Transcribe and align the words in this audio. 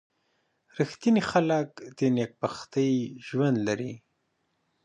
•رښتیني 0.77 1.21
خلک 1.31 1.69
د 1.97 1.99
نېکبختۍ 2.17 2.91
ژوند 3.27 3.57
لري. 3.67 3.93